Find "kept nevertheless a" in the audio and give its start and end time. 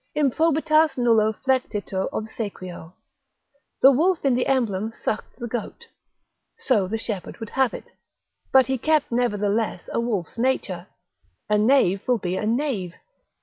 8.79-9.99